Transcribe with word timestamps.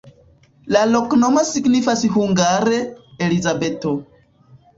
La 0.75 0.79
loknomo 0.93 1.43
signifas 1.49 2.01
hungare: 2.15 2.81
Elizabeto. 3.27 3.95